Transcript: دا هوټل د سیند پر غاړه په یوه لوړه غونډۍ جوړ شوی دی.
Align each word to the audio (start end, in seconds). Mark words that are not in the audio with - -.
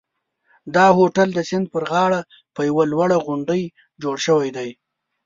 دا 0.75 0.85
هوټل 0.97 1.27
د 1.33 1.39
سیند 1.49 1.65
پر 1.73 1.83
غاړه 1.91 2.21
په 2.55 2.61
یوه 2.69 2.83
لوړه 2.91 3.17
غونډۍ 3.25 3.63
جوړ 4.01 4.15
شوی 4.25 4.49
دی. 4.57 4.69